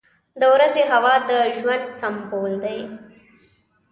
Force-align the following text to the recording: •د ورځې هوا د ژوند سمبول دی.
•د 0.39 0.41
ورځې 0.53 0.83
هوا 0.91 1.15
د 1.29 1.31
ژوند 1.57 1.85
سمبول 1.99 2.53
دی. 2.63 2.79